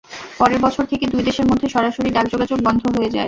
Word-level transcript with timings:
পরের 0.39 0.59
বছর 0.59 0.83
থেকে 0.85 1.05
দুই 1.07 1.23
দেশের 1.23 1.45
মধ্যে 1.45 1.67
সরাসরি 1.69 2.09
ডাক 2.09 2.25
যোগাযোগ 2.33 2.59
বন্ধ 2.63 2.83
হয়ে 2.87 3.09
যায়। 3.09 3.19